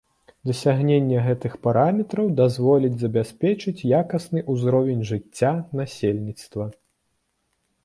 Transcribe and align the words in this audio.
Дасягненне 0.51 1.17
гэтых 1.27 1.57
параметраў 1.67 2.31
дазволіць 2.39 2.97
забяспечыць 3.03 3.75
якасны 4.01 4.45
ўзровень 4.57 5.07
жыцця 5.13 5.53
насельніцтва. 5.83 6.65